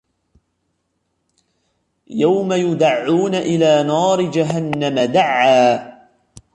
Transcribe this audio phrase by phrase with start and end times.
[2.07, 5.97] يوم يدعون إلى نار جهنم دعا